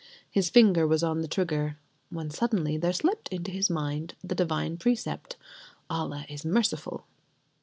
His 0.31 0.49
finger 0.49 0.87
was 0.87 1.03
on 1.03 1.21
the 1.21 1.27
trigger, 1.27 1.77
when 2.09 2.31
suddenly 2.31 2.75
there 2.75 2.91
slipped 2.91 3.27
into 3.27 3.51
his 3.51 3.69
mind 3.69 4.15
the 4.23 4.33
divine 4.33 4.77
precept: 4.77 5.37
"Allah 5.91 6.25
is 6.27 6.43
merciful!" 6.43 7.05